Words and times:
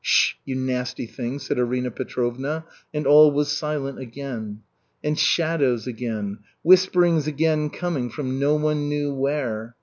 "Sh 0.03 0.07
sh 0.07 0.29
sh, 0.33 0.35
you 0.45 0.55
nasty 0.55 1.05
thing," 1.05 1.37
said 1.37 1.59
Arina 1.59 1.91
Petrovna, 1.91 2.65
and 2.91 3.05
all 3.05 3.31
was 3.31 3.49
silent 3.55 3.99
again. 3.99 4.61
And 5.03 5.15
shadows 5.19 5.85
again, 5.85 6.39
whisperings 6.63 7.27
again 7.27 7.69
coming 7.69 8.09
from 8.09 8.39
no 8.39 8.55
one 8.55 8.89
knew 8.89 9.13
where. 9.13 9.75